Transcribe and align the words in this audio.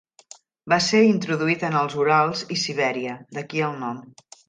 Va 0.73 0.79
ser 0.85 1.01
introduït 1.09 1.67
en 1.71 1.79
els 1.83 1.99
Urals 2.01 2.45
i 2.57 2.61
Sibèria, 2.65 3.23
d'aquí 3.39 3.67
el 3.71 3.83
nom. 3.87 4.07